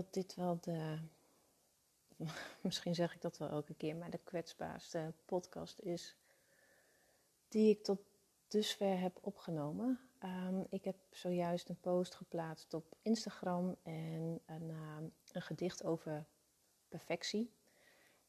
dat 0.00 0.12
dit 0.12 0.34
wel 0.34 0.58
de, 0.60 0.98
misschien 2.60 2.94
zeg 2.94 3.14
ik 3.14 3.20
dat 3.20 3.38
wel 3.38 3.48
elke 3.48 3.74
keer, 3.74 3.96
maar 3.96 4.10
de 4.10 4.20
kwetsbaarste 4.24 5.12
podcast 5.24 5.78
is 5.78 6.16
die 7.48 7.70
ik 7.70 7.84
tot 7.84 8.00
dusver 8.48 9.00
heb 9.00 9.18
opgenomen. 9.20 10.00
Ehm, 10.18 10.60
ik 10.70 10.84
heb 10.84 10.96
zojuist 11.10 11.68
een 11.68 11.80
post 11.80 12.14
geplaatst 12.14 12.74
op 12.74 12.96
Instagram 13.02 13.76
en 13.82 14.40
een, 14.46 14.70
ehm, 14.70 15.04
een 15.32 15.42
gedicht 15.42 15.84
over 15.84 16.26
perfectie. 16.88 17.52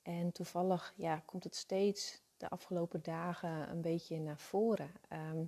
En 0.01 0.31
toevallig 0.31 0.93
ja, 0.95 1.19
komt 1.25 1.43
het 1.43 1.55
steeds 1.55 2.21
de 2.37 2.49
afgelopen 2.49 3.03
dagen 3.03 3.69
een 3.69 3.81
beetje 3.81 4.19
naar 4.19 4.39
voren. 4.39 4.91
Ehm, 5.07 5.43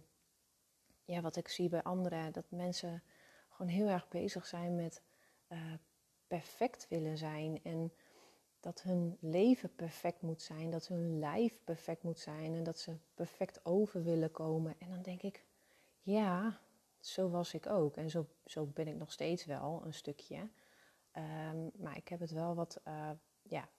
ja, 1.05 1.21
wat 1.21 1.35
ik 1.35 1.47
zie 1.47 1.69
bij 1.69 1.83
anderen, 1.83 2.33
dat 2.33 2.45
mensen 2.51 3.03
gewoon 3.49 3.71
heel 3.71 3.87
erg 3.87 4.07
bezig 4.07 4.45
zijn 4.45 4.75
met 4.75 5.01
uh, 5.49 5.73
perfect 6.33 6.87
willen 6.89 7.17
zijn. 7.17 7.59
En 7.63 7.91
dat 8.59 8.81
hun 8.81 9.17
leven 9.19 9.75
perfect 9.75 10.21
moet 10.21 10.41
zijn, 10.41 10.71
dat 10.71 10.87
hun 10.87 11.19
lijf 11.19 11.59
perfect 11.63 12.03
moet 12.03 12.19
zijn 12.19 12.53
en 12.53 12.63
dat 12.63 12.79
ze 12.79 12.95
perfect 13.13 13.65
over 13.65 14.03
willen 14.03 14.31
komen. 14.31 14.75
En 14.79 14.89
dan 14.89 15.01
denk 15.01 15.21
ik, 15.21 15.43
ja, 16.01 16.59
zo 16.99 17.29
was 17.29 17.53
ik 17.53 17.67
ook. 17.67 17.97
En 17.97 18.09
zo, 18.09 18.27
zo 18.45 18.65
ben 18.65 18.87
ik 18.87 18.95
nog 18.95 19.11
steeds 19.11 19.45
wel 19.45 19.81
een 19.85 19.93
stukje. 19.93 20.49
Ehm, 21.11 21.67
maar 21.75 21.97
ik 21.97 22.07
heb 22.07 22.19
het 22.19 22.31
wel 22.31 22.55
wat, 22.55 22.81
uh, 22.87 23.09
ja, 23.41 23.69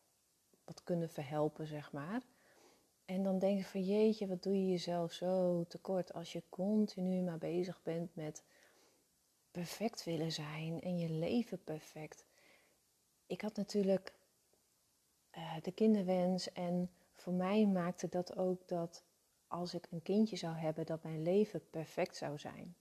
wat 0.64 0.82
kunnen 0.82 1.08
verhelpen, 1.08 1.66
zeg 1.66 1.92
maar. 1.92 2.22
En 3.04 3.22
dan 3.22 3.38
denk 3.38 3.58
ik 3.58 3.66
van 3.66 3.84
jeetje, 3.84 4.26
wat 4.26 4.42
doe 4.42 4.54
je 4.54 4.70
jezelf 4.70 5.12
zo 5.12 5.64
tekort 5.68 6.12
als 6.12 6.32
je 6.32 6.42
continu 6.48 7.22
maar 7.22 7.38
bezig 7.38 7.82
bent 7.82 8.14
met 8.14 8.44
perfect 9.50 10.04
willen 10.04 10.32
zijn 10.32 10.80
en 10.80 10.98
je 10.98 11.10
leven 11.10 11.64
perfect. 11.64 12.24
Ik 13.26 13.40
had 13.40 13.56
natuurlijk 13.56 14.12
uh, 15.36 15.56
de 15.62 15.72
kinderwens 15.72 16.52
en 16.52 16.90
voor 17.14 17.32
mij 17.32 17.66
maakte 17.66 18.08
dat 18.08 18.36
ook 18.36 18.68
dat 18.68 19.04
als 19.46 19.74
ik 19.74 19.86
een 19.90 20.02
kindje 20.02 20.36
zou 20.36 20.54
hebben, 20.54 20.86
dat 20.86 21.02
mijn 21.02 21.22
leven 21.22 21.70
perfect 21.70 22.16
zou 22.16 22.38
zijn. 22.38 22.76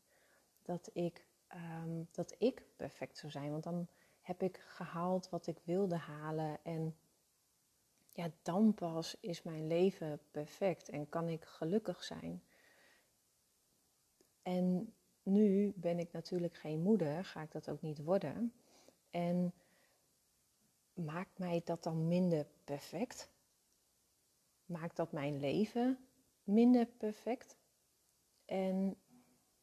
Dat 0.62 0.90
ik, 0.94 1.26
um, 1.54 2.08
dat 2.12 2.36
ik 2.38 2.64
perfect 2.76 3.18
zou 3.18 3.32
zijn, 3.32 3.52
want 3.52 3.64
dan 3.64 3.88
heb 4.22 4.44
ik 4.44 4.58
gehaald 4.58 5.30
wat 5.30 5.48
ik 5.48 5.58
wilde 5.64 5.96
halen 5.96 6.60
en 6.64 6.96
ja, 8.10 8.32
dan 8.42 8.74
pas 8.74 9.18
is 9.20 9.44
mijn 9.44 9.68
leven 9.68 10.20
perfect 10.32 10.90
en 10.90 11.10
kan 11.10 11.30
ik 11.30 11.44
gelukkig 11.44 12.04
zijn. 12.04 12.44
En 14.42 14.94
nu 15.24 15.74
ben 15.76 16.00
ik 16.00 16.12
natuurlijk 16.12 16.56
geen 16.56 16.80
moeder, 16.82 17.26
ga 17.26 17.42
ik 17.42 17.52
dat 17.52 17.70
ook 17.70 17.82
niet 17.82 18.04
worden. 18.04 18.54
En 19.10 19.54
maakt 20.94 21.38
mij 21.38 21.62
dat 21.66 21.84
dan 21.84 22.08
minder 22.08 22.48
perfect? 22.64 23.30
Maakt 24.66 24.96
dat 24.96 25.12
mijn 25.12 25.40
leven 25.40 26.08
minder 26.44 26.86
perfect? 26.86 27.58
En 28.46 28.98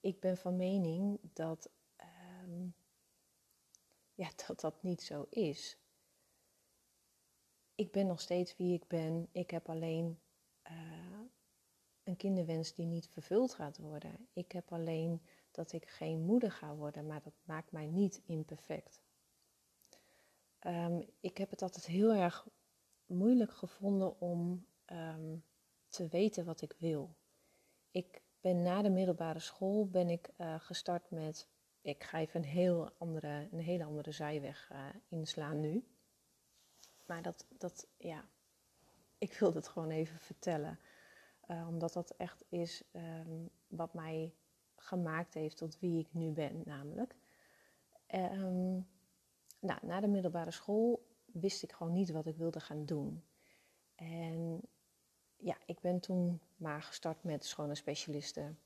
ik 0.01 0.21
ben 0.21 0.37
van 0.37 0.57
mening 0.57 1.19
dat, 1.33 1.71
ehm, 1.97 2.69
ja, 4.15 4.31
dat 4.47 4.61
dat 4.61 4.83
niet 4.83 5.03
zo 5.03 5.27
is. 5.31 5.79
Ik 7.75 7.93
ben 7.93 8.07
nog 8.07 8.21
steeds 8.21 8.57
wie 8.57 8.75
ik 8.75 8.87
ben. 8.87 9.29
Ik 9.33 9.51
heb 9.51 9.69
alleen 9.69 10.19
uh, 10.71 11.21
een 12.05 12.17
kinderwens 12.17 12.75
die 12.75 12.87
niet 12.87 13.09
vervuld 13.09 13.55
gaat 13.55 13.79
worden. 13.79 14.29
Ik 14.33 14.53
heb 14.53 14.73
alleen 14.73 15.21
dat 15.51 15.73
ik 15.73 15.89
geen 15.89 16.21
moeder 16.21 16.53
ga 16.53 16.75
worden, 16.75 17.07
maar 17.07 17.23
dat 17.23 17.35
maakt 17.45 17.73
mij 17.73 17.87
niet 17.87 18.23
imperfect. 18.27 19.01
Um, 20.67 21.09
ik 21.21 21.39
heb 21.39 21.51
het 21.51 21.63
altijd 21.63 21.87
heel 21.87 22.13
erg 22.13 22.49
moeilijk 23.07 23.53
gevonden 23.53 24.21
om 24.21 24.67
um, 24.87 25.45
te 25.89 26.09
weten 26.09 26.45
wat 26.45 26.63
ik 26.63 26.75
wil. 26.79 27.17
Ik 27.91 28.23
ben 28.41 28.63
na 28.63 28.83
de 28.83 28.91
middelbare 28.91 29.39
school 29.39 29.89
ben 29.89 30.09
ik 30.09 30.31
uh, 30.39 30.55
gestart 30.61 31.11
met, 31.11 31.49
ik 31.81 32.05
ga 32.05 32.19
even 32.19 32.41
een, 32.43 32.49
heel 32.49 32.91
andere, 32.99 33.49
een 33.51 33.61
hele 33.61 33.85
andere 33.85 34.13
zijweg 34.13 34.71
uh, 34.73 34.87
inslaan 35.09 35.61
nu. 35.61 35.85
Maar 37.07 37.23
dat, 37.23 37.47
dat, 37.59 37.89
ja, 37.97 38.25
ik 39.19 39.33
wilde 39.33 39.59
het 39.59 39.69
gewoon 39.69 39.91
even 39.91 40.19
vertellen. 40.19 40.79
Uh, 41.49 41.67
omdat 41.69 41.93
dat 41.93 42.11
echt 42.11 42.45
is 42.49 42.83
um, 42.93 43.51
wat 43.67 43.95
mij 43.95 44.35
gemaakt 44.77 45.35
heeft 45.35 45.57
tot 45.57 45.79
wie 45.79 46.01
ik 46.01 46.09
nu 46.13 46.33
ben, 46.33 46.63
namelijk. 46.65 47.17
Nou, 49.61 49.79
na 49.83 50.01
de 50.01 50.09
middelbare 50.09 50.51
school 50.51 51.07
wist 51.25 51.63
ik 51.63 51.73
gewoon 51.73 51.93
niet 51.93 52.11
wat 52.11 52.27
ik 52.27 52.37
wilde 52.37 52.61
gaan 52.61 52.85
doen. 52.85 53.25
En 53.95 54.61
ja, 55.37 55.57
ik 55.67 55.81
ben 55.81 56.01
toen 56.01 56.41
maar 56.57 56.83
gestart 56.83 57.23
met 57.25 57.45
schone 57.45 57.75
specialisten. 57.75 58.59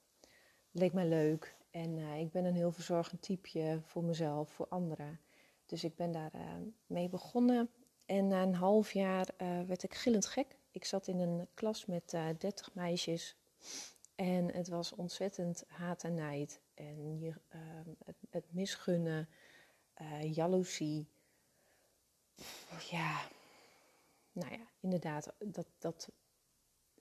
Leek 0.70 0.92
mij 0.92 1.08
leuk 1.08 1.56
en 1.70 1.98
uh, 1.98 2.20
ik 2.20 2.30
ben 2.30 2.44
een 2.44 2.54
heel 2.54 2.72
verzorgend 2.72 3.22
typeje 3.22 3.80
voor 3.82 4.04
mezelf, 4.04 4.50
voor 4.50 4.68
anderen. 4.68 5.20
Dus 5.66 5.84
ik 5.84 5.96
ben 5.96 6.12
daar 6.12 6.34
uh, 6.34 6.42
mee 6.86 7.08
begonnen. 7.08 7.70
En 8.06 8.26
na 8.26 8.42
een 8.42 8.54
half 8.54 8.92
jaar 8.92 9.28
uh, 9.38 9.62
werd 9.62 9.82
ik 9.82 9.94
gillend 9.94 10.26
gek. 10.26 10.56
Ik 10.70 10.84
zat 10.84 11.06
in 11.06 11.18
een 11.18 11.48
klas 11.54 11.86
met 11.86 12.10
30 12.38 12.74
meisjes. 12.74 13.36
En 14.14 14.52
het 14.52 14.68
was 14.68 14.92
ontzettend 14.92 15.64
haat 15.68 16.04
en 16.04 16.14
nijd. 16.14 16.60
En 16.74 17.34
het 18.30 18.44
misgunnen 18.50 19.28
uh, 20.00 20.34
jaloezie. 20.34 21.08
Ja, 22.90 23.20
nou 24.32 24.52
ja, 24.52 24.66
inderdaad, 24.80 25.32
dat, 25.38 25.66
dat 25.78 26.10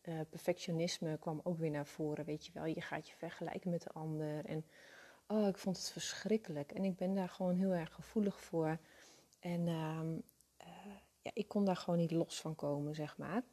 uh, 0.04 0.20
perfectionisme 0.30 1.18
kwam 1.18 1.42
ook 1.44 1.58
weer 1.58 1.72
naar 1.72 1.88
voren, 1.88 2.26
weet 2.26 2.46
je 2.46 2.52
wel. 2.54 2.66
Je 2.66 2.82
gaat 2.82 3.08
je 3.08 3.16
vergelijken 3.16 3.70
met 3.70 3.82
de 3.82 3.92
ander 3.92 4.46
en 4.46 4.66
oh, 5.28 5.48
ik 5.48 5.58
vond 5.58 5.78
het 5.78 5.90
verschrikkelijk. 5.90 6.72
En 6.72 6.84
ik 6.84 6.96
ben 6.96 7.14
daar 7.14 7.30
gewoon 7.30 7.56
heel 7.56 7.72
erg 7.72 7.94
gevoelig 7.94 8.42
voor. 8.42 8.78
En 9.40 9.68
uh, 9.68 10.02
uh, 10.62 10.96
ja, 11.22 11.32
ik 11.34 11.48
kon 11.48 11.66
daar 11.66 11.76
gewoon 11.76 12.00
niet 12.00 12.12
los 12.12 12.42
van 12.42 12.56
komen, 12.56 12.96
zeg 12.96 13.18
maar. 13.18 13.44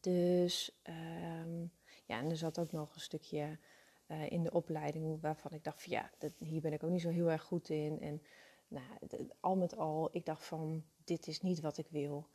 Dus 0.00 0.80
um, 0.82 1.72
ja, 2.06 2.18
en 2.18 2.30
er 2.30 2.36
zat 2.36 2.58
ook 2.58 2.72
nog 2.72 2.94
een 2.94 3.00
stukje 3.00 3.58
uh, 4.10 4.30
in 4.30 4.42
de 4.42 4.52
opleiding 4.52 5.20
waarvan 5.20 5.52
ik 5.52 5.64
dacht 5.64 5.82
van 5.82 5.92
ja, 5.92 6.10
dat, 6.18 6.32
hier 6.38 6.60
ben 6.60 6.72
ik 6.72 6.82
ook 6.82 6.90
niet 6.90 7.00
zo 7.00 7.08
heel 7.08 7.30
erg 7.30 7.42
goed 7.42 7.68
in. 7.68 8.00
En 8.00 8.22
nou, 8.68 8.84
al 9.40 9.56
met 9.56 9.76
al, 9.76 10.08
ik 10.12 10.24
dacht 10.24 10.44
van 10.44 10.84
dit 11.04 11.26
is 11.26 11.40
niet 11.40 11.60
wat 11.60 11.78
ik 11.78 11.86
wil. 11.88 12.28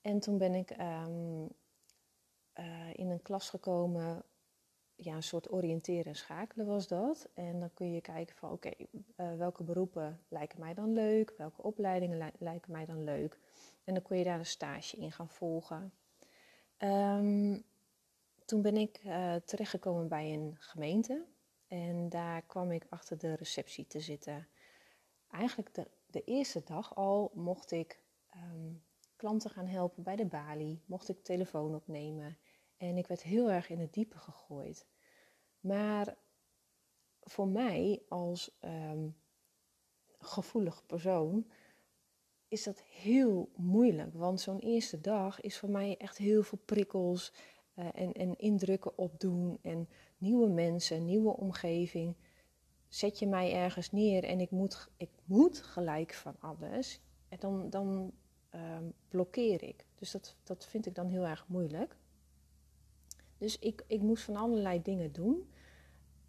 En 0.00 0.20
toen 0.20 0.38
ben 0.38 0.54
ik 0.54 0.70
um, 0.70 1.48
uh, 2.54 2.94
in 2.94 3.10
een 3.10 3.22
klas 3.22 3.50
gekomen, 3.50 4.22
ja, 4.94 5.14
een 5.14 5.22
soort 5.22 5.52
oriënteren 5.52 6.04
en 6.04 6.16
schakelen 6.16 6.66
was 6.66 6.88
dat. 6.88 7.28
En 7.34 7.60
dan 7.60 7.74
kun 7.74 7.92
je 7.92 8.00
kijken 8.00 8.36
van 8.36 8.50
oké, 8.50 8.70
uh, 9.16 9.36
welke 9.36 9.64
beroepen 9.64 10.20
lijken 10.28 10.60
mij 10.60 10.74
dan 10.74 10.92
leuk, 10.92 11.34
welke 11.36 11.62
opleidingen 11.62 12.18
li 12.18 12.30
lijken 12.38 12.72
mij 12.72 12.84
dan 12.84 13.04
leuk. 13.04 13.38
En 13.84 13.94
dan 13.94 14.02
kon 14.02 14.16
je 14.16 14.24
daar 14.24 14.38
een 14.38 14.46
stage 14.46 14.96
in 14.96 15.12
gaan 15.12 15.28
volgen. 15.28 15.92
Um, 16.78 17.64
toen 18.50 18.62
ben 18.62 18.76
ik 18.76 19.00
uh, 19.04 19.34
terechtgekomen 19.34 20.08
bij 20.08 20.32
een 20.32 20.56
gemeente 20.58 21.26
en 21.66 22.08
daar 22.08 22.42
kwam 22.42 22.70
ik 22.70 22.86
achter 22.88 23.18
de 23.18 23.34
receptie 23.34 23.86
te 23.86 24.00
zitten. 24.00 24.48
Eigenlijk 25.30 25.74
de, 25.74 25.90
de 26.06 26.24
eerste 26.24 26.62
dag 26.64 26.94
al 26.94 27.30
mocht 27.34 27.70
ik 27.70 28.02
um, 28.36 28.82
klanten 29.16 29.50
gaan 29.50 29.66
helpen 29.66 30.02
bij 30.02 30.16
de 30.16 30.26
balie, 30.26 30.82
mocht 30.86 31.08
ik 31.08 31.22
telefoon 31.22 31.74
opnemen 31.74 32.38
en 32.76 32.96
ik 32.96 33.06
werd 33.06 33.22
heel 33.22 33.50
erg 33.50 33.68
in 33.68 33.78
het 33.78 33.92
diepe 33.92 34.18
gegooid. 34.18 34.86
Maar 35.60 36.16
voor 37.20 37.48
mij 37.48 38.02
als 38.08 38.58
um, 38.60 39.16
gevoelig 40.18 40.86
persoon 40.86 41.50
is 42.48 42.62
dat 42.62 42.80
heel 42.80 43.50
moeilijk. 43.56 44.14
Want 44.14 44.40
zo'n 44.40 44.58
eerste 44.58 45.00
dag 45.00 45.40
is 45.40 45.58
voor 45.58 45.70
mij 45.70 45.96
echt 45.96 46.16
heel 46.16 46.42
veel 46.42 46.60
prikkels. 46.64 47.32
Uh, 47.80 47.86
en, 47.94 48.12
en 48.12 48.38
indrukken 48.38 48.98
opdoen 48.98 49.58
en 49.62 49.88
nieuwe 50.18 50.48
mensen, 50.48 51.04
nieuwe 51.04 51.36
omgeving. 51.36 52.14
Zet 52.88 53.18
je 53.18 53.26
mij 53.26 53.52
ergens 53.52 53.92
neer 53.92 54.24
en 54.24 54.40
ik 54.40 54.50
moet, 54.50 54.88
ik 54.96 55.10
moet 55.24 55.62
gelijk 55.62 56.14
van 56.14 56.36
alles, 56.38 57.00
en 57.28 57.38
dan, 57.40 57.70
dan 57.70 58.12
um, 58.54 58.92
blokkeer 59.08 59.62
ik. 59.62 59.86
Dus 59.94 60.10
dat, 60.10 60.36
dat 60.44 60.66
vind 60.66 60.86
ik 60.86 60.94
dan 60.94 61.08
heel 61.08 61.26
erg 61.26 61.44
moeilijk. 61.48 61.96
Dus 63.38 63.58
ik, 63.58 63.84
ik 63.86 64.00
moest 64.00 64.24
van 64.24 64.36
allerlei 64.36 64.82
dingen 64.82 65.12
doen 65.12 65.50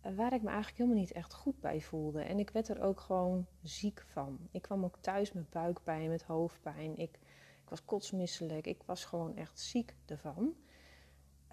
uh, 0.05 0.15
waar 0.15 0.33
ik 0.33 0.41
me 0.41 0.49
eigenlijk 0.49 0.77
helemaal 0.77 0.99
niet 0.99 1.11
echt 1.11 1.33
goed 1.33 1.59
bij 1.59 1.81
voelde. 1.81 2.21
En 2.21 2.39
ik 2.39 2.49
werd 2.49 2.67
er 2.67 2.81
ook 2.81 2.99
gewoon 2.99 3.45
ziek 3.63 4.05
van. 4.07 4.39
Ik 4.51 4.61
kwam 4.61 4.83
ook 4.83 4.97
thuis 4.97 5.31
met 5.31 5.49
buikpijn, 5.49 6.09
met 6.09 6.23
hoofdpijn. 6.23 6.97
Ik, 6.97 7.19
ik 7.63 7.69
was 7.69 7.85
kotsmisselijk. 7.85 8.67
Ik 8.67 8.83
was 8.83 9.05
gewoon 9.05 9.35
echt 9.35 9.59
ziek 9.59 9.95
ervan. 10.05 10.55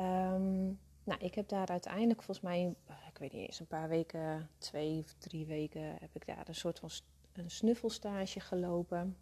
Um, 0.00 0.78
nou, 1.04 1.20
ik 1.20 1.34
heb 1.34 1.48
daar 1.48 1.68
uiteindelijk 1.68 2.22
volgens 2.22 2.46
mij, 2.46 2.74
ik 3.08 3.18
weet 3.18 3.32
niet 3.32 3.46
eens, 3.46 3.60
een 3.60 3.66
paar 3.66 3.88
weken, 3.88 4.50
twee 4.58 4.98
of 4.98 5.14
drie 5.18 5.46
weken, 5.46 5.82
heb 5.82 6.14
ik 6.14 6.26
daar 6.26 6.48
een 6.48 6.54
soort 6.54 6.78
van 6.78 6.90
een 7.32 7.50
snuffelstage 7.50 8.40
gelopen. 8.40 9.16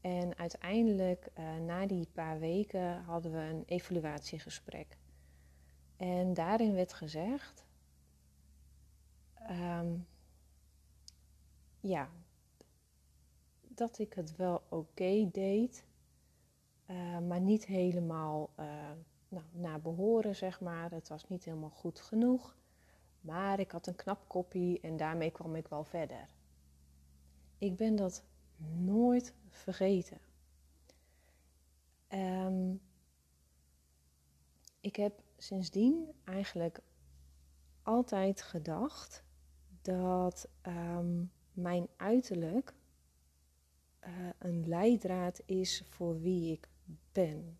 En 0.00 0.38
uiteindelijk, 0.38 1.28
uh, 1.38 1.56
na 1.56 1.86
die 1.86 2.08
paar 2.12 2.38
weken, 2.38 3.02
hadden 3.02 3.32
we 3.32 3.38
een 3.38 3.62
evaluatiegesprek. 3.66 4.98
En 5.96 6.34
daarin 6.34 6.74
werd 6.74 6.92
gezegd: 6.92 7.66
um, 9.50 10.06
ja, 11.80 12.08
dat 13.60 13.98
ik 13.98 14.12
het 14.12 14.36
wel 14.36 14.62
oké 14.68 15.28
deed, 15.32 15.84
uh, 16.86 17.18
maar 17.18 17.40
niet 17.40 17.66
helemaal 17.66 18.50
nou, 19.34 19.46
naar 19.52 19.80
behoren, 19.80 20.36
zeg 20.36 20.60
maar. 20.60 20.90
Het 20.90 21.08
was 21.08 21.28
niet 21.28 21.44
helemaal 21.44 21.70
goed 21.70 22.00
genoeg. 22.00 22.56
Maar 23.20 23.60
ik 23.60 23.70
had 23.70 23.86
een 23.86 23.94
knap 23.94 24.28
kopie 24.28 24.80
en 24.80 24.96
daarmee 24.96 25.30
kwam 25.30 25.54
ik 25.56 25.68
wel 25.68 25.84
verder. 25.84 26.28
Ik 27.58 27.76
ben 27.76 27.96
dat 27.96 28.24
nooit 28.78 29.34
vergeten. 29.48 30.18
Um, 32.08 32.80
ik 34.80 34.96
heb 34.96 35.22
sindsdien 35.36 36.12
eigenlijk 36.24 36.80
altijd 37.82 38.42
gedacht 38.42 39.24
dat 39.82 40.48
um, 40.62 41.32
mijn 41.52 41.88
uiterlijk 41.96 42.74
uh, 44.06 44.10
een 44.38 44.68
leidraad 44.68 45.42
is 45.44 45.84
voor 45.88 46.20
wie 46.20 46.52
ik 46.52 46.68
ben. 47.12 47.58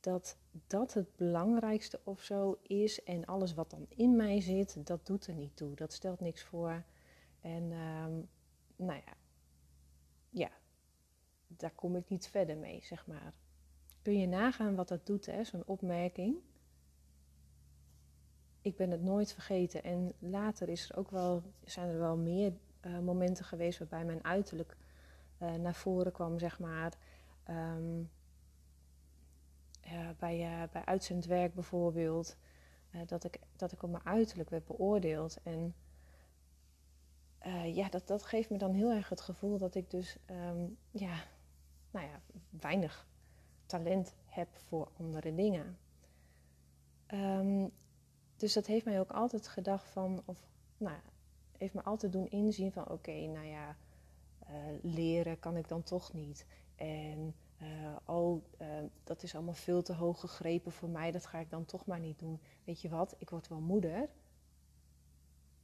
Dat 0.00 0.36
dat 0.66 0.94
het 0.94 1.16
belangrijkste 1.16 2.00
of 2.04 2.22
zo 2.22 2.58
is 2.62 3.02
en 3.02 3.24
alles 3.24 3.54
wat 3.54 3.70
dan 3.70 3.86
in 3.88 4.16
mij 4.16 4.40
zit, 4.40 4.86
dat 4.86 5.06
doet 5.06 5.26
er 5.26 5.34
niet 5.34 5.56
toe. 5.56 5.74
Dat 5.74 5.92
stelt 5.92 6.20
niks 6.20 6.42
voor. 6.42 6.82
En 7.40 7.62
um, 7.62 8.28
nou 8.76 9.00
ja, 9.06 9.14
ja, 10.30 10.50
daar 11.46 11.74
kom 11.74 11.96
ik 11.96 12.08
niet 12.08 12.28
verder 12.28 12.56
mee, 12.56 12.80
zeg 12.82 13.06
maar. 13.06 13.34
Kun 14.02 14.18
je 14.18 14.26
nagaan 14.26 14.74
wat 14.74 14.88
dat 14.88 15.06
doet, 15.06 15.26
hè, 15.26 15.44
zo'n 15.44 15.66
opmerking? 15.66 16.36
Ik 18.60 18.76
ben 18.76 18.90
het 18.90 19.02
nooit 19.02 19.32
vergeten. 19.32 19.82
En 19.82 20.12
later 20.18 20.68
is 20.68 20.90
er 20.90 20.96
ook 20.96 21.10
wel, 21.10 21.42
zijn 21.64 21.88
er 21.88 21.98
wel 21.98 22.16
meer 22.16 22.52
uh, 22.86 22.98
momenten 22.98 23.44
geweest 23.44 23.78
waarbij 23.78 24.04
mijn 24.04 24.24
uiterlijk 24.24 24.76
uh, 25.42 25.54
naar 25.54 25.74
voren 25.74 26.12
kwam, 26.12 26.38
zeg 26.38 26.58
maar. 26.58 26.92
Uh, 27.50 27.76
bij, 30.18 30.68
bij 30.72 30.84
uitzendwerk 30.84 31.54
bijvoorbeeld. 31.54 32.36
dat, 33.06 33.24
ik, 33.24 33.38
dat 33.56 33.72
ik 33.72 33.82
op 33.82 33.90
mijn 33.90 34.06
uiterlijk 34.06 34.50
werd 34.50 34.64
beoordeeld. 34.64 35.38
En 35.42 35.74
ja, 37.64 37.88
dat, 37.88 38.06
dat 38.06 38.22
geeft 38.22 38.50
me 38.50 38.58
dan 38.58 38.72
heel 38.72 38.90
erg 38.90 39.08
het 39.08 39.20
gevoel 39.20 39.58
dat 39.58 39.74
ik 39.74 39.90
dus 39.90 40.16
um, 40.30 40.76
ja, 40.90 41.24
nou 41.90 42.06
ja, 42.06 42.20
weinig 42.50 43.06
talent 43.66 44.14
heb 44.24 44.48
voor 44.56 44.88
andere 44.98 45.34
dingen. 45.34 45.78
Um, 47.14 47.70
dus 48.36 48.52
dat 48.52 48.66
heeft 48.66 48.84
mij 48.84 49.00
ook 49.00 49.10
altijd 49.10 49.48
gedacht 49.48 49.88
van, 49.88 50.22
of 50.24 50.48
nou, 50.76 50.96
heeft 51.58 51.74
me 51.74 51.82
altijd 51.82 52.12
doen 52.12 52.30
inzien 52.30 52.72
van 52.72 52.88
oké, 52.88 53.26
nou 53.26 53.46
ja, 53.46 53.76
leren 54.82 55.38
kan 55.38 55.56
ik 55.56 55.68
dan 55.68 55.82
toch 55.82 56.12
niet. 56.12 56.46
En 56.74 57.34
oh, 58.04 58.42
dat 59.04 59.22
is 59.22 59.34
allemaal 59.34 59.54
veel 59.54 59.82
te 59.82 59.92
hoog 59.92 60.20
gegrepen 60.20 60.72
voor 60.72 60.88
mij, 60.88 61.10
dat 61.10 61.26
ga 61.26 61.38
ik 61.38 61.50
dan 61.50 61.64
toch 61.64 61.86
maar 61.86 62.00
niet 62.00 62.18
doen. 62.18 62.40
Weet 62.64 62.80
je 62.80 62.88
wat, 62.88 63.14
ik 63.18 63.30
word 63.30 63.48
wel 63.48 63.60
moeder. 63.60 64.08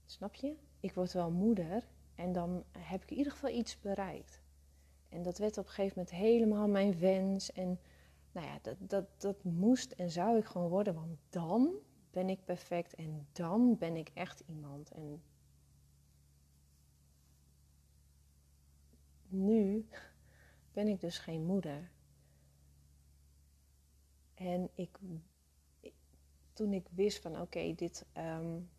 Snap 0.06 0.34
je? 0.34 0.56
Ik 0.80 0.94
word 0.94 1.12
wel 1.12 1.30
moeder 1.30 1.88
en 2.14 2.32
dan 2.32 2.64
heb 2.78 3.02
ik 3.02 3.10
in 3.10 3.16
ieder 3.16 3.32
geval 3.32 3.50
iets 3.50 3.80
bereikt. 3.80 4.40
En 5.08 5.22
dat 5.22 5.38
werd 5.38 5.58
op 5.58 5.64
een 5.64 5.70
gegeven 5.70 5.98
moment 5.98 6.16
helemaal 6.16 6.68
mijn 6.68 6.98
wens. 6.98 7.52
En 7.52 7.80
nou 8.32 8.46
ja, 8.46 8.58
dat, 8.62 8.76
dat, 8.78 9.06
dat 9.16 9.44
moest 9.44 9.92
en 9.92 10.10
zou 10.10 10.38
ik 10.38 10.44
gewoon 10.44 10.68
worden, 10.68 10.94
want 10.94 11.18
dan 11.28 11.74
ben 12.10 12.28
ik 12.28 12.44
perfect 12.44 12.94
en 12.94 13.26
dan 13.32 13.76
ben 13.78 13.96
ik 13.96 14.10
echt 14.14 14.42
iemand. 14.46 14.90
En 14.90 15.22
nu 19.28 19.88
ben 20.72 20.88
ik 20.88 21.00
dus 21.00 21.18
geen 21.18 21.44
moeder. 21.44 21.90
En 24.34 24.70
ik, 24.74 24.98
toen 26.52 26.72
ik 26.72 26.86
wist 26.90 27.18
van 27.18 27.40
oké, 27.40 27.74
dit, 27.74 28.06
um, 28.16 28.70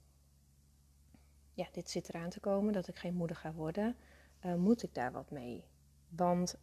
ja, 1.53 1.67
dit 1.71 1.89
zit 1.89 2.09
eraan 2.09 2.29
te 2.29 2.39
komen, 2.39 2.73
dat 2.73 2.87
ik 2.87 2.95
geen 2.95 3.15
moeder 3.15 3.35
ga 3.35 3.53
worden, 3.53 3.95
uh, 4.45 4.55
moet 4.55 4.83
ik 4.83 4.93
daar 4.93 5.11
wat 5.11 5.31
mee. 5.31 5.63
Want 6.09 6.59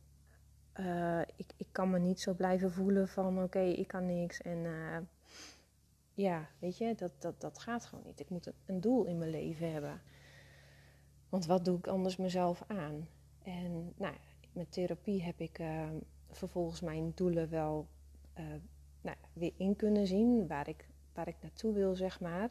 uh, 0.75 1.21
ik, 1.21 1.53
ik 1.57 1.69
kan 1.73 1.91
me 1.91 1.99
niet 1.99 2.21
zo 2.21 2.35
blijven 2.35 2.73
voelen 2.73 3.09
van 3.09 3.43
oké, 3.43 3.61
ik 3.61 3.89
kan 3.89 4.07
niks 4.07 4.41
en 4.41 4.59
uh, 4.59 4.99
ja, 6.15 6.49
weet 6.59 6.79
je, 6.79 6.95
dat, 6.95 7.13
dat, 7.19 7.41
dat 7.41 7.59
gaat 7.59 7.85
gewoon 7.85 8.05
niet. 8.05 8.21
Ik 8.21 8.31
moet 8.31 8.53
een 8.67 8.81
doel 8.81 9.05
in 9.05 9.19
mijn 9.19 9.31
leven 9.31 9.73
hebben. 9.73 10.01
Want 11.29 11.47
wat 11.47 11.65
doe 11.65 11.79
ik 11.79 11.87
anders 11.87 12.17
mezelf 12.17 12.63
aan? 12.67 13.09
En 13.43 13.93
nou, 13.97 14.15
met 14.57 14.73
therapie 14.73 15.23
heb 15.23 15.41
ik 15.41 15.59
uh, 15.59 15.89
vervolgens 16.31 16.81
mijn 16.81 17.13
doelen 17.15 17.49
wel 17.51 17.89
uh, 18.39 18.45
nou, 19.01 19.17
weer 19.33 19.53
in 19.57 19.77
kunnen 19.77 20.07
zien, 20.07 20.47
waar 20.47 20.69
ik, 20.69 20.89
waar 21.13 21.29
ik 21.29 21.37
naartoe 21.41 21.75
wil, 21.75 21.95
zeg 21.95 22.21
maar. 22.21 22.51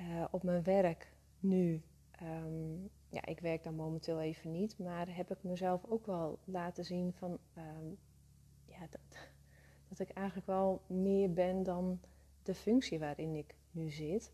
Uh, 0.00 0.24
op 0.30 0.42
mijn 0.42 0.62
werk 0.62 1.12
nu, 1.40 1.82
um, 2.22 2.90
ja, 3.08 3.26
ik 3.26 3.40
werk 3.40 3.62
dan 3.62 3.74
momenteel 3.74 4.20
even 4.20 4.50
niet, 4.50 4.78
maar 4.78 5.16
heb 5.16 5.30
ik 5.30 5.42
mezelf 5.42 5.84
ook 5.88 6.06
wel 6.06 6.38
laten 6.44 6.84
zien 6.84 7.12
van, 7.12 7.38
um, 7.56 7.98
ja, 8.64 8.86
dat, 8.90 9.30
dat 9.88 9.98
ik 9.98 10.10
eigenlijk 10.10 10.46
wel 10.46 10.82
meer 10.86 11.32
ben 11.32 11.62
dan 11.62 12.00
de 12.42 12.54
functie 12.54 12.98
waarin 12.98 13.34
ik 13.34 13.54
nu 13.70 13.90
zit. 13.90 14.32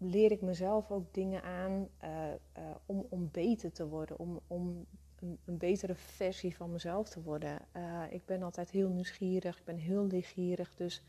Leer 0.00 0.30
ik 0.30 0.40
mezelf 0.40 0.90
ook 0.90 1.14
dingen 1.14 1.42
aan 1.42 1.88
uh, 2.04 2.10
uh, 2.58 2.64
om, 2.86 3.06
om 3.08 3.28
beter 3.32 3.72
te 3.72 3.88
worden, 3.88 4.18
om, 4.18 4.40
om 4.46 4.86
een, 5.20 5.38
een 5.44 5.58
betere 5.58 5.94
versie 5.94 6.56
van 6.56 6.70
mezelf 6.70 7.08
te 7.08 7.22
worden. 7.22 7.58
Uh, 7.76 8.02
ik 8.10 8.24
ben 8.24 8.42
altijd 8.42 8.70
heel 8.70 8.88
nieuwsgierig, 8.88 9.58
ik 9.58 9.64
ben 9.64 9.76
heel 9.76 10.06
leergierig, 10.06 10.74
dus 10.74 11.02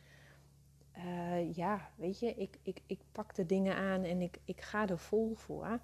ja, 1.53 1.91
weet 1.95 2.19
je, 2.19 2.33
ik, 2.35 2.57
ik, 2.61 2.81
ik 2.85 2.99
pak 3.11 3.35
de 3.35 3.45
dingen 3.45 3.75
aan 3.75 4.03
en 4.03 4.21
ik, 4.21 4.39
ik 4.45 4.61
ga 4.61 4.87
er 4.87 4.97
vol 4.97 5.33
voor. 5.33 5.79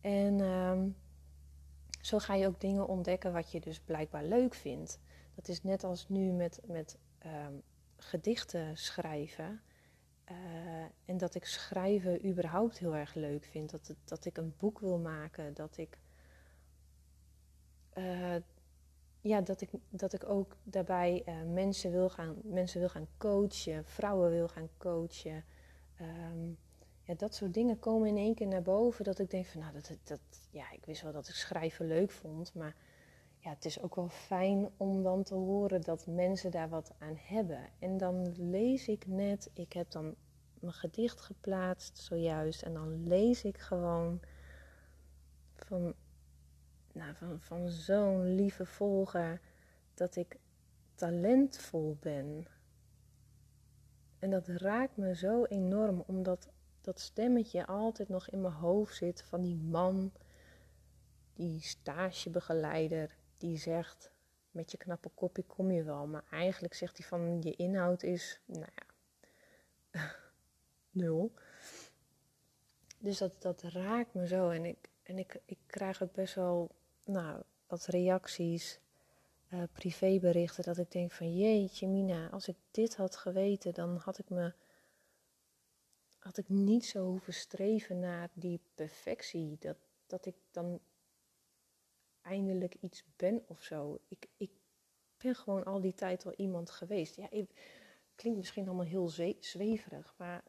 En 0.00 0.40
um, 0.40 0.96
zo 2.00 2.18
ga 2.18 2.34
je 2.34 2.46
ook 2.46 2.60
dingen 2.60 2.86
ontdekken 2.86 3.32
wat 3.32 3.52
je 3.52 3.60
dus 3.60 3.80
blijkbaar 3.80 4.24
leuk 4.24 4.54
vindt. 4.54 5.00
Dat 5.34 5.48
is 5.48 5.62
net 5.62 5.84
als 5.84 6.08
nu 6.08 6.32
met, 6.32 6.60
met 6.66 6.98
um, 7.26 7.62
gedichten 7.96 8.76
schrijven. 8.76 9.60
Uh, 10.30 10.36
en 11.04 11.16
dat 11.16 11.34
ik 11.34 11.44
schrijven 11.44 12.26
überhaupt 12.26 12.78
heel 12.78 12.96
erg 12.96 13.14
leuk 13.14 13.44
vind. 13.44 13.70
Dat, 13.70 13.94
dat 14.04 14.24
ik 14.24 14.36
een 14.36 14.54
boek 14.58 14.78
wil 14.78 14.98
maken. 14.98 15.54
Dat 15.54 15.76
ik, 15.76 15.98
uh, 17.94 18.36
ja, 19.20 19.40
dat 19.40 19.60
ik, 19.60 19.70
dat 19.88 20.12
ik 20.12 20.28
ook 20.28 20.56
daarbij 20.62 21.22
uh, 21.28 21.34
mensen, 21.52 21.90
wil 21.90 22.10
gaan, 22.10 22.36
mensen 22.42 22.80
wil 22.80 22.88
gaan 22.88 23.08
coachen. 23.16 23.84
Vrouwen 23.84 24.30
wil 24.30 24.48
gaan 24.48 24.68
coachen. 24.76 25.44
Um, 26.00 26.58
ja, 27.02 27.14
dat 27.14 27.34
soort 27.34 27.54
dingen 27.54 27.78
komen 27.78 28.08
in 28.08 28.16
één 28.16 28.34
keer 28.34 28.46
naar 28.46 28.62
boven. 28.62 29.04
Dat 29.04 29.18
ik 29.18 29.30
denk 29.30 29.46
van 29.46 29.60
nou, 29.60 29.72
dat, 29.72 29.98
dat, 30.04 30.20
ja, 30.50 30.70
ik 30.72 30.86
wist 30.86 31.02
wel 31.02 31.12
dat 31.12 31.28
ik 31.28 31.34
schrijven 31.34 31.86
leuk 31.86 32.10
vond. 32.10 32.54
Maar 32.54 32.74
ja, 33.44 33.50
het 33.50 33.64
is 33.64 33.80
ook 33.80 33.94
wel 33.94 34.08
fijn 34.08 34.70
om 34.76 35.02
dan 35.02 35.22
te 35.22 35.34
horen 35.34 35.80
dat 35.80 36.06
mensen 36.06 36.50
daar 36.50 36.68
wat 36.68 36.92
aan 36.98 37.16
hebben. 37.16 37.68
En 37.78 37.96
dan 37.96 38.32
lees 38.36 38.88
ik 38.88 39.06
net, 39.06 39.50
ik 39.54 39.72
heb 39.72 39.90
dan 39.90 40.14
mijn 40.60 40.72
gedicht 40.72 41.20
geplaatst 41.20 41.98
zojuist. 41.98 42.62
En 42.62 42.74
dan 42.74 43.08
lees 43.08 43.44
ik 43.44 43.58
gewoon 43.58 44.20
van, 45.54 45.94
nou, 46.92 47.14
van, 47.14 47.40
van 47.40 47.68
zo'n 47.68 48.34
lieve 48.34 48.66
volger 48.66 49.40
dat 49.94 50.16
ik 50.16 50.38
talentvol 50.94 51.96
ben. 52.00 52.46
En 54.18 54.30
dat 54.30 54.46
raakt 54.46 54.96
me 54.96 55.14
zo 55.14 55.44
enorm, 55.44 56.02
omdat 56.06 56.50
dat 56.80 57.00
stemmetje 57.00 57.66
altijd 57.66 58.08
nog 58.08 58.28
in 58.28 58.40
mijn 58.40 58.54
hoofd 58.54 58.96
zit 58.96 59.22
van 59.22 59.40
die 59.40 59.56
man, 59.56 60.12
die 61.34 61.60
stagebegeleider 61.60 63.16
die 63.48 63.58
zegt: 63.58 64.10
met 64.50 64.70
je 64.70 64.76
knappe 64.76 65.08
kopje 65.08 65.42
kom 65.42 65.70
je 65.70 65.82
wel. 65.82 66.06
Maar 66.06 66.24
eigenlijk 66.30 66.74
zegt 66.74 66.98
hij 66.98 67.06
van 67.06 67.42
je 67.42 67.56
inhoud 67.56 68.02
is, 68.02 68.40
nou 68.44 68.66
ja, 68.74 68.86
nul. 71.02 71.32
Dus 72.98 73.18
dat, 73.18 73.42
dat 73.42 73.62
raakt 73.62 74.14
me 74.14 74.26
zo. 74.26 74.50
En 74.50 74.64
ik, 74.64 74.88
en 75.02 75.18
ik, 75.18 75.40
ik 75.44 75.58
krijg 75.66 76.02
ook 76.02 76.12
best 76.12 76.34
wel 76.34 76.70
nou, 77.04 77.42
wat 77.66 77.86
reacties, 77.86 78.78
uh, 79.48 79.62
privéberichten, 79.72 80.64
dat 80.64 80.78
ik 80.78 80.92
denk 80.92 81.12
van 81.12 81.36
jeetje 81.36 81.88
Mina, 81.88 82.28
als 82.28 82.48
ik 82.48 82.56
dit 82.70 82.96
had 82.96 83.16
geweten, 83.16 83.74
dan 83.74 83.96
had 83.96 84.18
ik 84.18 84.28
me, 84.28 84.52
had 86.18 86.38
ik 86.38 86.48
niet 86.48 86.84
zo 86.84 87.04
hoeven 87.04 87.34
streven 87.34 87.98
naar 87.98 88.28
die 88.32 88.60
perfectie. 88.74 89.56
Dat, 89.60 89.76
dat 90.06 90.26
ik 90.26 90.34
dan 90.50 90.80
eindelijk 92.24 92.74
iets 92.80 93.04
ben 93.16 93.42
of 93.46 93.62
zo. 93.62 94.00
Ik, 94.08 94.26
ik 94.36 94.50
ben 95.16 95.34
gewoon 95.34 95.64
al 95.64 95.80
die 95.80 95.94
tijd 95.94 96.26
al 96.26 96.34
iemand 96.36 96.70
geweest. 96.70 97.16
Ja, 97.16 97.28
klinkt 98.14 98.38
misschien 98.38 98.66
allemaal 98.66 98.84
heel 98.84 99.08
zweverig, 99.40 100.14
maar 100.18 100.44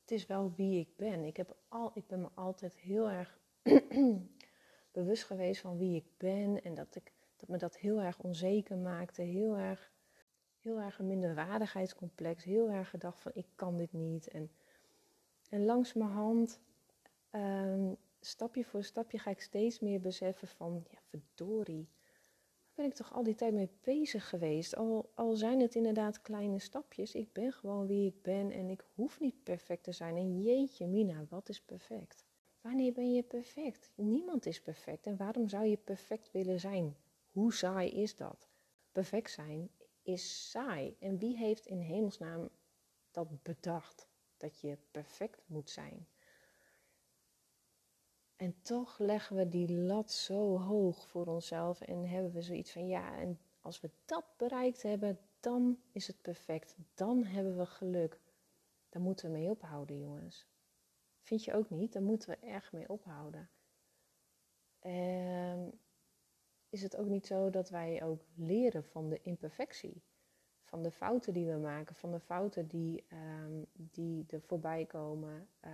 het 0.00 0.10
is 0.10 0.26
wel 0.26 0.52
wie 0.56 0.80
ik 0.80 0.96
ben. 0.96 1.24
Ik, 1.24 1.36
heb 1.36 1.56
al, 1.68 1.90
ik 1.94 2.06
ben 2.06 2.20
me 2.20 2.28
altijd 2.34 2.76
heel 2.76 3.10
erg 3.10 3.38
bewust 4.98 5.24
geweest 5.24 5.60
van 5.60 5.78
wie 5.78 5.96
ik 5.96 6.06
ben 6.16 6.62
en 6.62 6.74
dat, 6.74 6.96
ik, 6.96 7.12
dat 7.36 7.48
me 7.48 7.58
dat 7.58 7.76
heel 7.76 8.00
erg 8.00 8.18
onzeker 8.18 8.78
maakte. 8.78 9.22
Heel 9.22 9.56
erg, 9.56 9.92
heel 10.60 10.80
erg 10.80 10.98
een 10.98 11.06
minderwaardigheidscomplex. 11.06 12.44
Heel 12.44 12.70
erg 12.70 12.90
gedacht 12.90 13.20
van 13.20 13.32
ik 13.34 13.46
kan 13.54 13.76
dit 13.76 13.92
niet. 13.92 14.28
En, 14.28 14.50
en 15.48 15.64
langs 15.64 15.92
mijn 15.92 16.10
hand, 16.10 16.60
um, 17.32 17.96
stapje 18.20 18.64
voor 18.64 18.84
stapje, 18.84 19.18
ga 19.18 19.30
ik 19.30 19.40
steeds 19.40 19.80
meer 19.80 20.00
beseffen 20.00 20.48
van 20.48 20.84
ja, 20.90 20.98
verdorie 21.08 21.88
ben 22.78 22.86
ik 22.86 22.94
toch 22.94 23.12
al 23.12 23.22
die 23.22 23.34
tijd 23.34 23.52
mee 23.54 23.70
bezig 23.80 24.28
geweest. 24.28 24.76
Al, 24.76 25.10
al 25.14 25.36
zijn 25.36 25.60
het 25.60 25.74
inderdaad 25.74 26.20
kleine 26.20 26.58
stapjes. 26.58 27.14
Ik 27.14 27.32
ben 27.32 27.52
gewoon 27.52 27.86
wie 27.86 28.06
ik 28.06 28.22
ben 28.22 28.50
en 28.50 28.68
ik 28.68 28.84
hoef 28.94 29.20
niet 29.20 29.42
perfect 29.42 29.82
te 29.82 29.92
zijn. 29.92 30.16
En 30.16 30.42
jeetje, 30.42 30.86
Mina, 30.86 31.24
wat 31.28 31.48
is 31.48 31.60
perfect? 31.60 32.24
Wanneer 32.60 32.92
ben 32.92 33.12
je 33.12 33.22
perfect? 33.22 33.90
Niemand 33.94 34.46
is 34.46 34.60
perfect. 34.60 35.06
En 35.06 35.16
waarom 35.16 35.48
zou 35.48 35.66
je 35.66 35.76
perfect 35.76 36.32
willen 36.32 36.60
zijn? 36.60 36.96
Hoe 37.30 37.52
saai 37.52 37.90
is 37.90 38.16
dat? 38.16 38.48
Perfect 38.92 39.30
zijn 39.30 39.70
is 40.02 40.50
saai. 40.50 40.96
En 40.98 41.18
wie 41.18 41.36
heeft 41.36 41.66
in 41.66 41.80
hemelsnaam 41.80 42.48
dat 43.10 43.42
bedacht? 43.42 44.08
Dat 44.36 44.60
je 44.60 44.78
perfect 44.90 45.42
moet 45.46 45.70
zijn? 45.70 46.06
En 48.38 48.62
toch 48.62 48.98
leggen 48.98 49.36
we 49.36 49.48
die 49.48 49.72
lat 49.72 50.12
zo 50.12 50.58
hoog 50.58 51.08
voor 51.08 51.26
onszelf 51.26 51.80
en 51.80 52.08
hebben 52.08 52.32
we 52.32 52.42
zoiets 52.42 52.72
van 52.72 52.88
ja, 52.88 53.18
en 53.18 53.38
als 53.60 53.80
we 53.80 53.90
dat 54.04 54.24
bereikt 54.36 54.82
hebben, 54.82 55.18
dan 55.40 55.78
is 55.92 56.06
het 56.06 56.22
perfect. 56.22 56.76
Dan 56.94 57.24
hebben 57.24 57.56
we 57.56 57.66
geluk. 57.66 58.20
Daar 58.88 59.02
moeten 59.02 59.26
we 59.26 59.38
mee 59.38 59.50
ophouden, 59.50 59.98
jongens. 59.98 60.46
Vind 61.20 61.44
je 61.44 61.54
ook 61.54 61.70
niet? 61.70 61.92
Daar 61.92 62.02
moeten 62.02 62.28
we 62.28 62.46
echt 62.46 62.72
mee 62.72 62.88
ophouden. 62.88 63.50
En 64.78 65.80
is 66.68 66.82
het 66.82 66.96
ook 66.96 67.06
niet 67.06 67.26
zo 67.26 67.50
dat 67.50 67.70
wij 67.70 68.02
ook 68.02 68.22
leren 68.34 68.84
van 68.84 69.08
de 69.08 69.22
imperfectie? 69.22 70.02
Van 70.64 70.82
de 70.82 70.90
fouten 70.90 71.32
die 71.32 71.46
we 71.46 71.56
maken, 71.56 71.94
van 71.94 72.10
de 72.10 72.20
fouten 72.20 72.66
die, 72.66 73.06
um, 73.12 73.66
die 73.72 74.24
er 74.28 74.40
voorbij 74.40 74.86
komen. 74.86 75.48
Uh, 75.64 75.72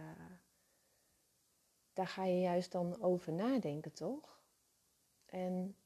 daar 1.94 2.06
ga 2.06 2.24
je 2.24 2.40
juist 2.40 2.72
dan 2.72 3.02
over 3.02 3.32
nadenken, 3.32 3.92
toch? 3.92 4.42
En 5.26 5.76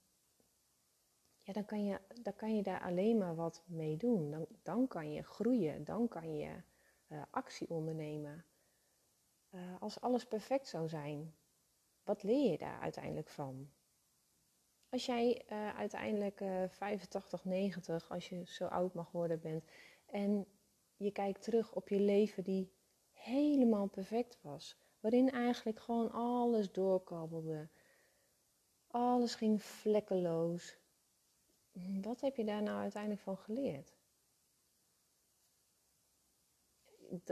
ja, 1.43 1.53
dan 1.53 1.65
kan 1.65 1.85
je, 1.85 2.01
dan 2.23 2.35
kan 2.37 2.57
je 2.57 2.63
daar 2.63 2.81
alleen 2.81 3.19
maar 3.19 3.35
wat 3.35 3.63
mee 3.67 3.97
doen. 3.97 4.31
Dan, 4.31 4.47
dan 4.63 4.89
kan 4.89 5.13
je 5.13 5.23
groeien, 5.23 5.85
dan 5.85 6.09
kan 6.09 6.37
je 6.37 6.63
uh, 7.09 7.23
actie 7.31 7.71
ondernemen. 7.71 8.45
Uh, 9.51 9.61
als 9.81 10.01
alles 10.01 10.27
perfect 10.27 10.69
zou 10.69 10.89
zijn, 10.89 11.35
wat 12.03 12.23
leer 12.23 12.51
je 12.51 12.59
daar 12.59 12.81
uiteindelijk 12.81 13.29
van? 13.29 13.71
Als 14.89 15.07
jij 15.07 15.45
uh, 15.53 15.77
uiteindelijk 15.77 16.37
85, 16.69 17.45
90, 17.45 18.11
als 18.11 18.29
je 18.29 18.43
zo 18.47 18.67
oud 18.67 18.95
mag 18.95 19.11
worden 19.11 19.41
bent, 19.41 19.65
en 20.07 20.47
je 20.97 21.11
kijkt 21.11 21.43
terug 21.43 21.75
op 21.75 21.89
je 21.89 22.01
leven 22.01 22.45
die 22.45 22.73
helemaal 23.13 23.87
perfect 23.87 24.39
was, 24.41 24.77
Waarin 25.09 25.31
eigenlijk 25.31 25.81
gewoon 25.81 26.11
alles 26.13 26.73
doorkabbelde. 26.73 27.69
Alles 28.87 29.35
ging 29.35 29.63
vlekkeloos. 29.63 30.79
Wat 32.03 32.21
heb 32.21 32.37
je 32.37 32.45
daar 32.45 32.63
nou 32.63 32.81
uiteindelijk 32.81 33.23
van 33.23 33.37
geleerd? 33.37 33.97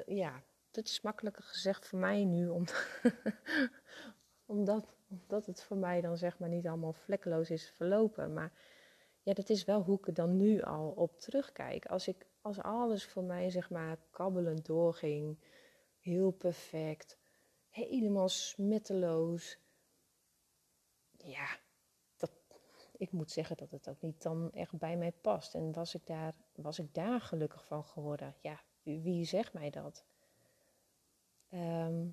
ja, 0.07 0.43
dat 0.71 0.85
is 0.85 1.01
makkelijker 1.01 1.43
gezegd 1.43 1.87
voor 1.87 1.99
mij 1.99 2.25
nu, 2.25 2.49
omdat, 4.47 4.97
omdat 5.09 5.47
het 5.47 5.63
voor 5.63 5.77
mij 5.77 6.01
dan 6.01 6.17
zeg 6.17 6.39
maar 6.39 6.49
niet 6.49 6.67
allemaal 6.67 6.93
vlekkeloos 6.93 7.51
is 7.51 7.71
verlopen. 7.71 8.33
Maar 8.33 8.53
ja, 9.23 9.33
dat 9.33 9.49
is 9.49 9.65
wel 9.65 9.83
hoe 9.83 9.99
ik 9.99 10.07
er 10.07 10.15
dan 10.15 10.37
nu 10.37 10.63
al 10.63 10.91
op 10.91 11.19
terugkijk. 11.19 11.87
Als, 11.87 12.09
ik, 12.09 12.27
als 12.41 12.63
alles 12.63 13.07
voor 13.07 13.25
mij 13.25 13.51
zeg 13.51 13.71
maar 13.71 13.99
kabbelend 14.11 14.67
doorging, 14.67 15.39
heel 15.99 16.31
perfect, 16.31 17.19
helemaal 17.77 18.29
smetteloos. 18.29 19.59
Ja, 21.17 21.59
dat, 22.17 22.31
ik 22.97 23.13
moet 23.13 23.31
zeggen 23.31 23.57
dat 23.57 23.71
het 23.71 23.89
ook 23.89 24.01
niet 24.01 24.23
dan 24.23 24.53
echt 24.53 24.79
bij 24.79 24.97
mij 24.97 25.13
past. 25.13 25.55
En 25.55 25.73
was 25.73 25.95
ik 25.95 26.07
daar, 26.07 26.35
was 26.55 26.79
ik 26.79 26.95
daar 26.95 27.21
gelukkig 27.21 27.65
van 27.65 27.85
geworden? 27.85 28.35
Ja, 28.41 28.61
wie, 28.83 29.25
zegt 29.25 29.53
mij 29.53 29.71
dat? 29.71 30.05
Ehm, 31.49 32.09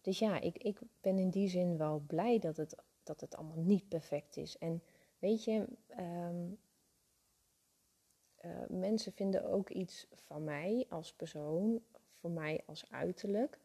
dus 0.00 0.18
ja, 0.18 0.40
ik, 0.40 0.58
ik 0.58 0.78
ben 1.00 1.18
in 1.18 1.30
die 1.30 1.48
zin 1.48 1.76
wel 1.76 1.98
blij 1.98 2.38
dat 2.38 2.56
het, 2.56 2.76
dat 3.02 3.20
het 3.20 3.36
allemaal 3.36 3.64
niet 3.64 3.88
perfect 3.88 4.36
is. 4.36 4.58
En 4.58 4.82
weet 5.18 5.44
je, 5.44 5.66
ehm, 5.86 6.52
eh, 8.36 8.66
mensen 8.68 9.12
vinden 9.12 9.44
ook 9.44 9.70
iets 9.70 10.06
van 10.14 10.44
mij 10.44 10.86
als 10.88 11.12
persoon, 11.12 11.82
voor 12.14 12.30
mij 12.30 12.62
als 12.66 12.90
uiterlijk 12.90 13.58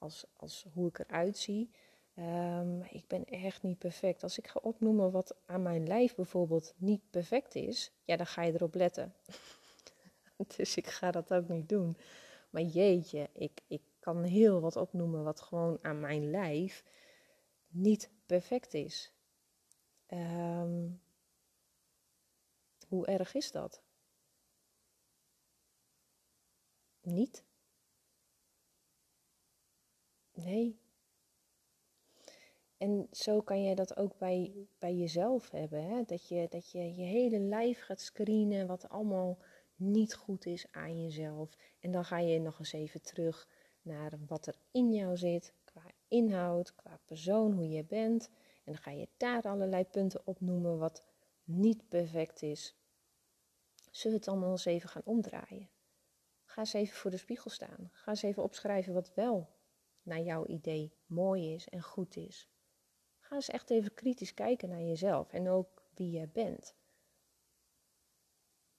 als, 0.00 0.24
als 0.36 0.66
hoe 0.72 0.88
ik 0.88 0.98
eruit 0.98 1.38
zie. 1.38 1.70
Um, 2.16 2.82
ik 2.82 3.04
ben 3.06 3.24
echt 3.24 3.62
niet 3.62 3.78
perfect. 3.78 4.22
Als 4.22 4.38
ik 4.38 4.46
ga 4.46 4.60
opnoemen 4.62 5.10
wat 5.10 5.36
aan 5.46 5.62
mijn 5.62 5.86
lijf 5.86 6.14
bijvoorbeeld 6.14 6.74
niet 6.76 7.10
perfect 7.10 7.54
is, 7.54 7.92
ja, 8.04 8.16
dan 8.16 8.26
ga 8.26 8.42
je 8.42 8.52
erop 8.52 8.74
letten. 8.74 9.14
dus 10.56 10.76
ik 10.76 10.86
ga 10.86 11.10
dat 11.10 11.32
ook 11.32 11.48
niet 11.48 11.68
doen. 11.68 11.96
Maar 12.50 12.62
jeetje, 12.62 13.28
ik, 13.32 13.60
ik 13.66 13.82
kan 13.98 14.22
heel 14.22 14.60
wat 14.60 14.76
opnoemen 14.76 15.24
wat 15.24 15.40
gewoon 15.40 15.78
aan 15.82 16.00
mijn 16.00 16.30
lijf 16.30 16.84
niet 17.68 18.10
perfect 18.26 18.74
is. 18.74 19.12
Um, 20.08 21.00
hoe 22.88 23.06
erg 23.06 23.34
is 23.34 23.50
dat? 23.50 23.82
Niet? 27.00 27.44
Nee. 30.44 30.78
En 32.76 33.08
zo 33.12 33.40
kan 33.40 33.62
je 33.62 33.74
dat 33.74 33.96
ook 33.96 34.18
bij, 34.18 34.52
bij 34.78 34.94
jezelf 34.94 35.50
hebben. 35.50 35.84
Hè? 35.84 36.02
Dat, 36.02 36.28
je, 36.28 36.46
dat 36.50 36.70
je 36.70 36.94
je 36.94 37.02
hele 37.02 37.38
lijf 37.38 37.80
gaat 37.80 38.00
screenen 38.00 38.66
wat 38.66 38.88
allemaal 38.88 39.38
niet 39.76 40.14
goed 40.14 40.46
is 40.46 40.66
aan 40.70 41.02
jezelf. 41.02 41.56
En 41.80 41.90
dan 41.90 42.04
ga 42.04 42.18
je 42.18 42.40
nog 42.40 42.58
eens 42.58 42.72
even 42.72 43.02
terug 43.02 43.48
naar 43.82 44.12
wat 44.26 44.46
er 44.46 44.54
in 44.70 44.92
jou 44.92 45.16
zit, 45.16 45.54
qua 45.64 45.82
inhoud, 46.08 46.74
qua 46.74 47.00
persoon, 47.04 47.52
hoe 47.52 47.68
je 47.68 47.84
bent. 47.84 48.28
En 48.64 48.72
dan 48.72 48.82
ga 48.82 48.90
je 48.90 49.08
daar 49.16 49.42
allerlei 49.42 49.84
punten 49.84 50.26
opnoemen 50.26 50.78
wat 50.78 51.02
niet 51.44 51.88
perfect 51.88 52.42
is. 52.42 52.74
Zullen 53.90 54.16
we 54.18 54.24
het 54.24 54.28
allemaal 54.32 54.50
eens 54.50 54.64
even 54.64 54.88
gaan 54.88 55.02
omdraaien? 55.04 55.68
Ga 56.44 56.60
eens 56.60 56.72
even 56.72 56.96
voor 56.96 57.10
de 57.10 57.16
spiegel 57.16 57.50
staan. 57.50 57.90
Ga 57.92 58.10
eens 58.10 58.22
even 58.22 58.42
opschrijven 58.42 58.92
wat 58.94 59.14
wel 59.14 59.48
naar 60.02 60.20
jouw 60.20 60.46
idee 60.46 60.92
mooi 61.06 61.54
is 61.54 61.68
en 61.68 61.82
goed 61.82 62.16
is. 62.16 62.48
Ga 63.18 63.34
eens 63.34 63.48
echt 63.48 63.70
even 63.70 63.94
kritisch 63.94 64.34
kijken 64.34 64.68
naar 64.68 64.82
jezelf 64.82 65.32
en 65.32 65.48
ook 65.48 65.82
wie 65.94 66.10
jij 66.10 66.28
bent. 66.28 66.74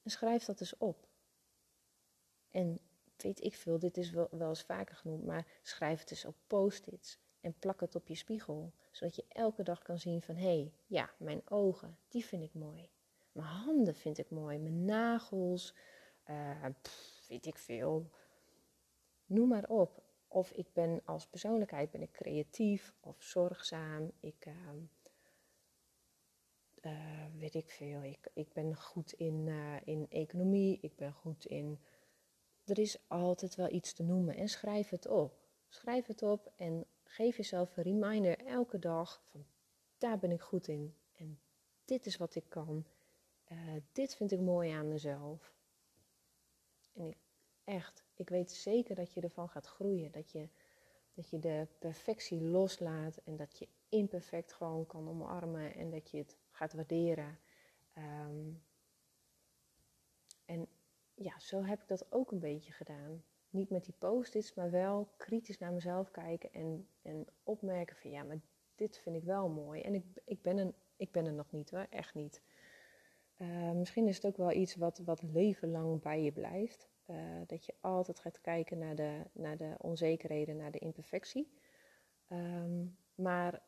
En 0.04 0.12
schrijf 0.12 0.46
dat 0.46 0.60
eens 0.60 0.78
op. 0.78 1.08
En 2.50 2.80
weet 3.18 3.44
ik 3.44 3.56
veel, 3.56 3.80
dit 3.80 3.98
is 3.98 4.10
wel, 4.10 4.28
wel 4.32 4.50
eens 4.50 4.63
vaker 4.63 4.96
genoemd, 4.96 5.25
maar 5.25 5.48
schrijf 5.62 6.00
het 6.00 6.12
eens 6.12 6.25
op 6.25 6.36
post-its 6.48 7.20
en 7.42 7.60
plak 7.60 7.80
het 7.80 7.96
op 7.96 8.08
je 8.08 8.16
spiegel, 8.16 8.74
zodat 8.92 9.16
je 9.16 9.25
elke 9.28 9.63
dag 9.63 9.82
kan 9.82 10.00
zien 10.00 10.22
van 10.22 10.36
hé, 10.36 10.42
hey, 10.42 10.74
ja, 10.88 11.10
mijn 11.18 11.42
ogen, 11.50 11.98
die 12.08 12.25
vind 12.25 12.44
ik 12.44 12.54
mooi. 12.54 12.90
Mijn 13.32 13.48
handen 13.48 13.96
vind 13.96 14.18
ik 14.18 14.30
mooi, 14.30 14.58
mijn 14.58 14.86
nagels, 14.86 15.75
uh, 16.30 16.66
weet 17.28 17.46
ik 17.46 17.58
veel. 17.58 18.10
Noem 19.25 19.48
maar 19.48 19.70
op. 19.70 20.04
Of 20.34 20.52
ik 20.52 20.74
ben 20.74 21.02
als 21.06 21.28
persoonlijkheid 21.28 21.92
ben 21.92 22.02
ik 22.02 22.12
creatief 22.12 22.94
of 23.00 23.24
zorgzaam. 23.24 24.12
Ik 24.20 24.46
uh, 24.46 24.54
uh, 26.82 27.26
weet 27.38 27.56
ik 27.56 27.70
veel. 27.70 28.04
Ik, 28.04 28.30
ik 28.34 28.54
ben 28.54 28.76
goed 28.76 29.14
in, 29.14 29.48
uh, 29.48 29.76
in 29.84 30.06
economie. 30.10 30.78
Ik 30.82 30.96
ben 30.96 31.14
goed 31.14 31.46
in. 31.46 31.80
Er 32.66 32.80
is 32.80 32.98
altijd 33.08 33.56
wel 33.56 33.70
iets 33.70 33.94
te 33.94 34.04
noemen 34.04 34.36
en 34.36 34.48
schrijf 34.48 34.90
het 34.90 35.08
op. 35.08 35.48
Schrijf 35.70 36.06
het 36.06 36.24
op 36.24 36.52
en 36.56 36.86
geef 37.04 37.38
jezelf 37.38 37.78
een 37.78 37.84
reminder 37.84 38.38
elke 38.38 38.80
dag 38.80 39.24
van 39.30 39.46
daar 39.98 40.20
ben 40.20 40.32
ik 40.32 40.42
goed 40.42 40.68
in 40.68 40.96
en 41.12 41.40
dit 41.86 42.06
is 42.06 42.18
wat 42.18 42.36
ik 42.36 42.46
kan. 42.48 42.86
Eh, 43.44 43.58
dit 43.92 44.16
vind 44.16 44.32
ik 44.32 44.40
mooi 44.40 44.70
aan 44.70 44.88
mezelf. 44.88 45.54
En 46.94 47.08
ik 47.08 47.18
Echt. 47.72 48.04
Ik 48.16 48.30
weet 48.30 48.51
zeker 48.51 48.96
dat 48.96 49.13
je 49.13 49.22
ervan 49.22 49.50
gaat 49.50 49.66
groeien. 49.66 50.12
Dat 50.12 50.32
je, 50.32 50.48
dat 51.13 51.30
je 51.30 51.40
de 51.40 51.68
perfectie 51.80 52.42
loslaat 52.42 53.18
en 53.24 53.36
dat 53.36 53.60
je 53.60 53.68
imperfect 53.90 54.54
gewoon 54.54 54.86
kan 54.86 55.10
omarmen 55.10 55.75
en 55.75 55.90
dat 55.90 56.12
je 56.12 56.18
het 56.18 56.38
gaat 56.50 56.74
waarderen. 56.74 57.40
Ehm, 57.94 58.50
en 60.46 60.68
ja, 61.13 61.40
zo 61.40 61.63
heb 61.63 61.82
ik 61.82 61.88
dat 61.88 62.12
ook 62.12 62.32
een 62.32 62.40
beetje 62.40 62.72
gedaan. 62.72 63.24
Niet 63.50 63.70
met 63.70 63.86
die 63.86 63.96
post-its, 63.98 64.54
maar 64.54 64.72
wel 64.72 65.13
kritisch 65.18 65.58
naar 65.58 65.74
mezelf 65.74 66.12
kijken 66.12 66.54
en, 66.54 66.88
en 67.01 67.28
opmerken 67.44 67.96
van 67.96 68.12
ja, 68.12 68.24
maar 68.24 68.40
dit 68.75 68.98
vind 68.98 69.16
ik 69.16 69.24
wel 69.24 69.50
mooi. 69.50 69.82
En 69.82 69.94
ik, 69.94 70.06
ik, 70.25 70.42
ben, 70.42 70.58
een, 70.58 70.74
ik 70.96 71.12
ben 71.12 71.25
er 71.25 71.34
nog 71.34 71.51
niet 71.51 71.70
hoor, 71.70 71.88
echt 71.90 72.13
niet. 72.13 72.42
Uh, 73.38 73.72
misschien 73.72 74.08
is 74.08 74.16
het 74.16 74.25
ook 74.25 74.38
wel 74.38 74.51
iets 74.51 74.75
wat, 74.75 74.98
wat 74.98 75.22
leven 75.22 75.72
lang 75.72 76.01
bij 76.01 76.24
je 76.24 76.32
blijft. 76.32 76.90
Uh, 77.12 77.41
dat 77.48 77.65
je 77.65 77.74
altijd 77.80 78.20
gaat 78.20 78.41
kijken 78.41 78.77
naar 78.77 78.96
de, 78.96 79.22
naar 79.32 79.58
de 79.58 79.75
onzekerheden, 79.77 80.58
naar 80.58 80.72
de 80.72 80.80
imperfectie. 80.80 81.51
Um, 82.30 82.98
maar 83.15 83.62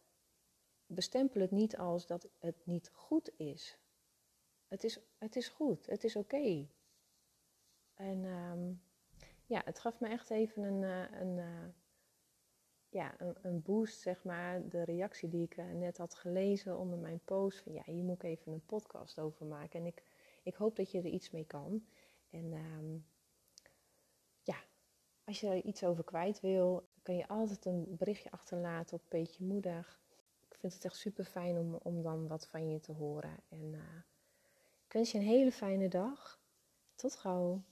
bestempel 0.85 1.41
het 1.41 1.51
niet 1.51 1.77
als 1.77 2.07
dat 2.07 2.29
het 2.39 2.65
niet 2.65 2.89
goed 2.93 3.31
is. 3.37 3.77
Het 4.67 4.83
is, 4.83 4.99
het 5.17 5.35
is 5.35 5.49
goed, 5.49 5.85
het 5.85 6.03
is 6.03 6.15
oké. 6.15 6.67
En 7.93 8.25
um, 8.25 8.81
ja, 9.45 9.61
het 9.65 9.79
gaf 9.79 9.99
me 9.99 10.07
echt 10.07 10.29
even 10.29 10.63
een, 10.63 10.81
uh, 10.81 11.21
een, 11.21 11.37
uh, 11.37 11.65
ja, 12.89 13.21
een, 13.21 13.35
een, 13.41 13.61
boost, 13.61 13.99
zeg 13.99 14.23
maar. 14.23 14.69
De 14.69 14.83
reactie 14.83 15.29
die 15.29 15.43
ik 15.43 15.55
net 15.55 15.97
had 15.97 16.15
gelezen 16.15 16.77
onder 16.77 16.99
mijn 16.99 17.21
post. 17.25 17.61
Van 17.61 17.73
ja, 17.73 17.83
hier 17.85 18.03
moet 18.03 18.23
ik 18.23 18.29
even 18.29 18.51
een 18.51 18.65
podcast 18.65 19.19
over 19.19 19.45
maken. 19.45 19.79
En 19.79 19.85
ik, 19.85 20.03
ik 20.43 20.55
hoop 20.55 20.75
dat 20.75 20.91
je 20.91 20.97
er 20.97 21.05
iets 21.05 21.31
mee 21.31 21.45
kan. 21.45 21.85
En 22.29 22.53
um, 22.53 23.05
als 25.25 25.39
je 25.39 25.47
er 25.47 25.63
iets 25.63 25.83
over 25.83 26.03
kwijt 26.03 26.39
wil, 26.39 26.87
kan 27.01 27.15
je 27.15 27.27
altijd 27.27 27.65
een 27.65 27.85
berichtje 27.97 28.31
achterlaten 28.31 28.97
op 28.97 29.03
Peetje 29.07 29.43
Moedig. 29.43 30.01
Ik 30.49 30.55
vind 30.59 30.73
het 30.73 30.85
echt 30.85 30.95
super 30.95 31.25
fijn 31.25 31.57
om, 31.57 31.79
om 31.83 32.01
dan 32.01 32.27
wat 32.27 32.47
van 32.47 32.69
je 32.69 32.79
te 32.79 32.91
horen. 32.91 33.37
En 33.49 33.73
ik 34.85 34.93
wens 34.93 35.11
je 35.11 35.17
een 35.17 35.23
hele 35.23 35.51
fijne 35.51 35.87
dag. 35.87 36.39
Tot 36.95 37.15
gauw. 37.15 37.63